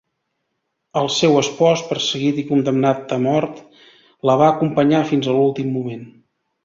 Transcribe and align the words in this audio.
El 1.01 1.09
seu 1.15 1.35
espòs, 1.41 1.83
perseguit 1.91 2.39
i 2.43 2.45
condemnat 2.53 3.13
a 3.17 3.19
mort, 3.27 3.59
la 4.31 4.37
va 4.43 4.49
acompanyar 4.55 5.03
fins 5.13 5.31
a 5.31 5.37
l'últim 5.37 5.71
moment. 5.77 6.03